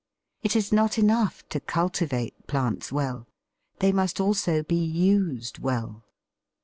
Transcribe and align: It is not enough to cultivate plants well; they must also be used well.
It 0.41 0.55
is 0.55 0.73
not 0.73 0.97
enough 0.97 1.47
to 1.49 1.59
cultivate 1.59 2.47
plants 2.47 2.91
well; 2.91 3.27
they 3.77 3.91
must 3.91 4.19
also 4.19 4.63
be 4.63 4.83
used 4.83 5.59
well. 5.59 6.05